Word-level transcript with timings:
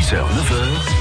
6h, 0.00 0.16
9h. 0.16 0.99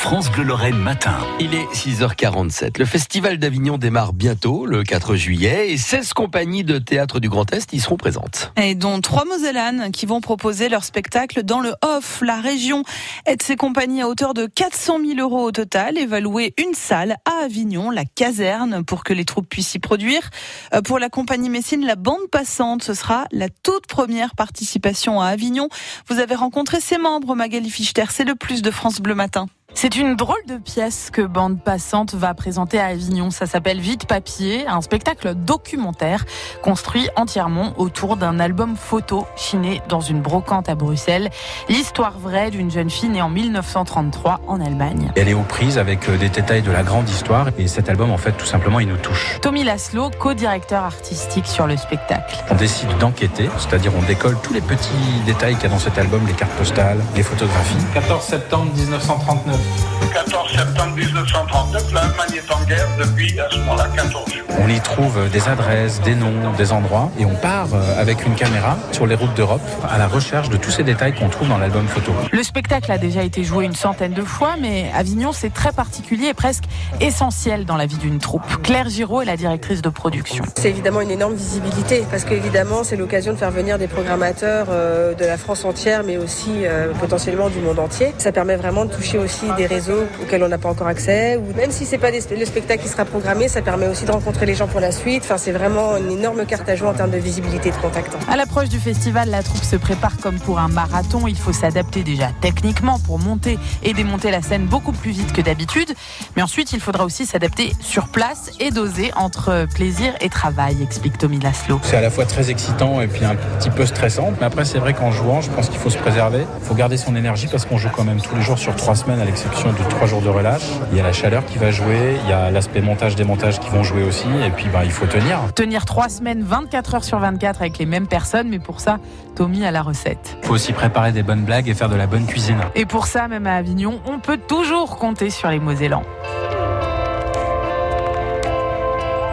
France 0.00 0.30
Bleu 0.30 0.44
Lorraine 0.44 0.78
matin. 0.78 1.18
Il 1.40 1.54
est 1.54 1.66
6h47. 1.74 2.78
Le 2.78 2.84
Festival 2.84 3.36
d'Avignon 3.38 3.78
démarre 3.78 4.12
bientôt, 4.12 4.64
le 4.64 4.84
4 4.84 5.16
juillet, 5.16 5.72
et 5.72 5.76
16 5.76 6.12
compagnies 6.14 6.62
de 6.62 6.78
théâtre 6.78 7.18
du 7.18 7.28
Grand 7.28 7.52
Est 7.52 7.72
y 7.72 7.80
seront 7.80 7.96
présentes. 7.96 8.52
Et 8.56 8.74
dont 8.74 9.00
trois 9.00 9.24
Mosellanes 9.24 9.90
qui 9.90 10.06
vont 10.06 10.20
proposer 10.20 10.68
leur 10.68 10.84
spectacle 10.84 11.42
dans 11.42 11.60
le 11.60 11.74
off. 11.82 12.22
La 12.22 12.40
région 12.40 12.84
aide 13.26 13.42
ces 13.42 13.56
compagnies 13.56 14.00
à 14.00 14.08
hauteur 14.08 14.34
de 14.34 14.46
400 14.46 14.98
000 15.04 15.20
euros 15.20 15.42
au 15.42 15.52
total 15.52 15.98
et 15.98 16.06
va 16.06 16.20
louer 16.20 16.54
une 16.58 16.74
salle 16.74 17.16
à 17.26 17.44
Avignon, 17.44 17.90
la 17.90 18.04
caserne, 18.04 18.84
pour 18.84 19.02
que 19.04 19.12
les 19.12 19.24
troupes 19.24 19.48
puissent 19.48 19.74
y 19.74 19.80
produire. 19.80 20.30
Euh, 20.74 20.80
pour 20.80 21.00
la 21.00 21.10
compagnie 21.10 21.50
Messine, 21.50 21.84
la 21.84 21.96
bande 21.96 22.30
passante, 22.30 22.84
ce 22.84 22.94
sera 22.94 23.26
la 23.32 23.48
toute 23.48 23.86
première 23.86 24.36
participation 24.36 25.20
à 25.20 25.26
Avignon. 25.26 25.68
Vous 26.08 26.20
avez 26.20 26.36
rencontré 26.36 26.80
ses 26.80 26.98
membres, 26.98 27.34
Magali 27.34 27.68
Fichter, 27.68 28.04
c'est 28.10 28.24
le 28.24 28.36
plus 28.36 28.62
de 28.62 28.70
France 28.70 29.00
Bleu 29.00 29.16
Matin. 29.16 29.48
C'est 29.80 29.94
une 29.94 30.16
drôle 30.16 30.44
de 30.48 30.56
pièce 30.56 31.08
que 31.12 31.22
Bande 31.22 31.62
Passante 31.62 32.12
va 32.12 32.34
présenter 32.34 32.80
à 32.80 32.86
Avignon. 32.86 33.30
Ça 33.30 33.46
s'appelle 33.46 33.78
Vite 33.78 34.06
Papier, 34.06 34.66
un 34.66 34.80
spectacle 34.80 35.36
documentaire 35.36 36.24
construit 36.64 37.08
entièrement 37.14 37.74
autour 37.78 38.16
d'un 38.16 38.40
album 38.40 38.74
photo 38.74 39.24
chiné 39.36 39.80
dans 39.88 40.00
une 40.00 40.20
brocante 40.20 40.68
à 40.68 40.74
Bruxelles. 40.74 41.30
L'histoire 41.68 42.18
vraie 42.18 42.50
d'une 42.50 42.72
jeune 42.72 42.90
fille 42.90 43.08
née 43.08 43.22
en 43.22 43.28
1933 43.30 44.40
en 44.48 44.60
Allemagne. 44.60 45.12
Elle 45.14 45.28
est 45.28 45.34
aux 45.34 45.42
prises 45.42 45.78
avec 45.78 46.08
euh, 46.08 46.18
des 46.18 46.28
détails 46.28 46.62
de 46.62 46.72
la 46.72 46.82
grande 46.82 47.08
histoire 47.08 47.50
et 47.56 47.68
cet 47.68 47.88
album, 47.88 48.10
en 48.10 48.18
fait, 48.18 48.32
tout 48.32 48.46
simplement, 48.46 48.80
il 48.80 48.88
nous 48.88 48.96
touche. 48.96 49.38
Tommy 49.42 49.62
Laszlo, 49.62 50.10
co-directeur 50.10 50.82
artistique 50.82 51.46
sur 51.46 51.68
le 51.68 51.76
spectacle. 51.76 52.34
On 52.50 52.56
décide 52.56 52.98
d'enquêter, 52.98 53.48
c'est-à-dire 53.58 53.92
on 53.96 54.02
décolle 54.02 54.38
tous 54.42 54.54
les 54.54 54.60
petits 54.60 55.22
détails 55.24 55.54
qu'il 55.54 55.62
y 55.62 55.66
a 55.66 55.70
dans 55.70 55.78
cet 55.78 55.98
album, 55.98 56.26
les 56.26 56.32
cartes 56.32 56.50
postales, 56.54 56.98
les 57.14 57.22
photographies. 57.22 57.76
14 57.94 58.24
septembre 58.24 58.72
1939. 58.74 59.67
14 60.12 60.50
septembre 60.50 60.96
1939, 60.96 61.92
l'Allemagne 61.92 62.34
est 62.34 62.52
en 62.52 62.64
guerre 62.64 62.88
depuis 62.98 63.38
à 63.38 63.48
ce 63.50 63.58
moment-là 63.58 63.88
14 63.94 64.32
jours. 64.32 64.48
On 64.60 64.68
y 64.68 64.80
trouve 64.80 65.30
des 65.30 65.48
adresses, 65.48 66.00
des 66.00 66.14
noms, 66.14 66.52
des 66.56 66.72
endroits 66.72 67.10
et 67.18 67.24
on 67.24 67.34
part 67.34 67.68
euh, 67.72 68.00
avec 68.00 68.26
une 68.26 68.34
caméra 68.34 68.76
sur 68.90 69.06
les 69.06 69.14
routes 69.14 69.34
d'Europe 69.34 69.60
à 69.88 69.98
la 69.98 70.08
recherche 70.08 70.48
de 70.48 70.56
tous 70.56 70.70
ces 70.70 70.82
détails 70.82 71.14
qu'on 71.14 71.28
trouve 71.28 71.48
dans 71.48 71.58
l'album 71.58 71.86
photo. 71.86 72.12
Le 72.32 72.42
spectacle 72.42 72.90
a 72.90 72.98
déjà 72.98 73.22
été 73.22 73.44
joué 73.44 73.64
une 73.64 73.74
centaine 73.74 74.12
de 74.12 74.22
fois, 74.22 74.54
mais 74.60 74.90
Avignon, 74.94 75.32
c'est 75.32 75.52
très 75.52 75.72
particulier 75.72 76.28
et 76.28 76.34
presque 76.34 76.64
essentiel 77.00 77.64
dans 77.64 77.76
la 77.76 77.86
vie 77.86 77.98
d'une 77.98 78.18
troupe. 78.18 78.62
Claire 78.62 78.88
Giraud 78.88 79.22
est 79.22 79.26
la 79.26 79.36
directrice 79.36 79.82
de 79.82 79.88
production. 79.88 80.44
C'est 80.56 80.70
évidemment 80.70 81.00
une 81.00 81.10
énorme 81.10 81.34
visibilité 81.34 82.04
parce 82.10 82.24
qu'évidemment, 82.24 82.82
c'est 82.82 82.96
l'occasion 82.96 83.32
de 83.32 83.38
faire 83.38 83.52
venir 83.52 83.78
des 83.78 83.88
programmateurs 83.88 84.66
euh, 84.70 85.14
de 85.14 85.24
la 85.24 85.36
France 85.36 85.64
entière, 85.64 86.02
mais 86.04 86.16
aussi 86.16 86.64
euh, 86.64 86.92
potentiellement 86.98 87.50
du 87.50 87.60
monde 87.60 87.78
entier. 87.78 88.12
Ça 88.18 88.32
permet 88.32 88.56
vraiment 88.56 88.84
de 88.84 88.92
toucher 88.92 89.18
aussi 89.18 89.46
des 89.58 89.66
réseaux 89.66 90.04
auxquels 90.22 90.42
on 90.42 90.48
n'a 90.48 90.56
pas 90.56 90.70
encore 90.70 90.86
accès. 90.86 91.36
Ou 91.36 91.54
même 91.54 91.70
si 91.70 91.84
c'est 91.84 91.98
pas 91.98 92.10
des, 92.10 92.20
le 92.34 92.46
spectacle 92.46 92.82
qui 92.82 92.88
sera 92.88 93.04
programmé, 93.04 93.48
ça 93.48 93.60
permet 93.60 93.88
aussi 93.88 94.04
de 94.04 94.12
rencontrer 94.12 94.46
les 94.46 94.54
gens 94.54 94.68
pour 94.68 94.80
la 94.80 94.92
suite. 94.92 95.22
Enfin, 95.24 95.36
c'est 95.36 95.52
vraiment 95.52 95.96
une 95.96 96.12
énorme 96.12 96.46
carte 96.46 96.68
à 96.68 96.76
jouer 96.76 96.88
en 96.88 96.94
termes 96.94 97.10
de 97.10 97.18
visibilité 97.18 97.68
et 97.68 97.72
de 97.72 97.76
contact. 97.76 98.16
À 98.30 98.36
l'approche 98.36 98.68
du 98.68 98.78
festival, 98.78 99.28
la 99.28 99.42
troupe 99.42 99.64
se 99.64 99.76
prépare 99.76 100.16
comme 100.18 100.38
pour 100.38 100.58
un 100.60 100.68
marathon. 100.68 101.26
Il 101.26 101.36
faut 101.36 101.52
s'adapter 101.52 102.04
déjà 102.04 102.30
techniquement 102.40 102.98
pour 103.00 103.18
monter 103.18 103.58
et 103.82 103.92
démonter 103.92 104.30
la 104.30 104.42
scène 104.42 104.66
beaucoup 104.66 104.92
plus 104.92 105.10
vite 105.10 105.32
que 105.32 105.42
d'habitude. 105.42 105.92
Mais 106.36 106.42
ensuite, 106.42 106.72
il 106.72 106.80
faudra 106.80 107.04
aussi 107.04 107.26
s'adapter 107.26 107.72
sur 107.80 108.08
place 108.08 108.52
et 108.60 108.70
doser 108.70 109.10
entre 109.16 109.66
plaisir 109.74 110.14
et 110.20 110.28
travail, 110.28 110.76
explique 110.82 111.18
Tommy 111.18 111.40
Laszlo. 111.40 111.80
C'est 111.82 111.96
à 111.96 112.00
la 112.00 112.10
fois 112.10 112.24
très 112.24 112.50
excitant 112.50 113.00
et 113.00 113.08
puis 113.08 113.24
un 113.24 113.34
petit 113.34 113.70
peu 113.70 113.84
stressant. 113.86 114.32
Mais 114.38 114.46
après, 114.46 114.64
c'est 114.64 114.78
vrai 114.78 114.94
qu'en 114.94 115.10
jouant, 115.10 115.40
je 115.40 115.50
pense 115.50 115.68
qu'il 115.68 115.78
faut 115.78 115.90
se 115.90 115.98
préserver. 115.98 116.44
Il 116.62 116.66
faut 116.66 116.74
garder 116.74 116.96
son 116.96 117.16
énergie 117.16 117.48
parce 117.50 117.64
qu'on 117.64 117.78
joue 117.78 117.88
quand 117.90 118.04
même 118.04 118.20
tous 118.20 118.36
les 118.36 118.42
jours 118.42 118.58
sur 118.58 118.76
trois 118.76 118.94
semaines 118.94 119.20
à 119.20 119.24
de 119.48 119.88
trois 119.90 120.06
jours 120.06 120.20
de 120.20 120.28
relâche. 120.28 120.62
Il 120.92 120.98
y 120.98 121.00
a 121.00 121.02
la 121.02 121.12
chaleur 121.12 121.44
qui 121.44 121.58
va 121.58 121.70
jouer, 121.70 122.16
il 122.22 122.30
y 122.30 122.32
a 122.32 122.50
l'aspect 122.50 122.80
montage-démontage 122.80 123.58
qui 123.58 123.68
vont 123.70 123.82
jouer 123.82 124.02
aussi, 124.02 124.26
et 124.46 124.50
puis 124.50 124.66
bah, 124.72 124.84
il 124.84 124.90
faut 124.90 125.06
tenir. 125.06 125.38
Tenir 125.54 125.84
trois 125.84 126.08
semaines, 126.08 126.42
24 126.42 126.94
heures 126.94 127.04
sur 127.04 127.18
24 127.18 127.60
avec 127.60 127.78
les 127.78 127.86
mêmes 127.86 128.06
personnes, 128.06 128.48
mais 128.48 128.58
pour 128.58 128.80
ça, 128.80 128.98
Tommy 129.36 129.64
a 129.64 129.70
la 129.70 129.82
recette. 129.82 130.36
Il 130.42 130.46
faut 130.46 130.54
aussi 130.54 130.72
préparer 130.72 131.12
des 131.12 131.22
bonnes 131.22 131.44
blagues 131.44 131.68
et 131.68 131.74
faire 131.74 131.88
de 131.88 131.96
la 131.96 132.06
bonne 132.06 132.26
cuisine. 132.26 132.60
Et 132.74 132.86
pour 132.86 133.06
ça, 133.06 133.28
même 133.28 133.46
à 133.46 133.54
Avignon, 133.54 134.00
on 134.06 134.18
peut 134.18 134.38
toujours 134.38 134.96
compter 134.96 135.30
sur 135.30 135.48
les 135.48 135.60
Mosellans. 135.60 136.04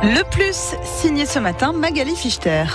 Le 0.04 0.24
plus 0.30 0.76
signé 0.84 1.26
ce 1.26 1.40
matin, 1.40 1.74
Magali 1.74 2.16
Fichter. 2.16 2.66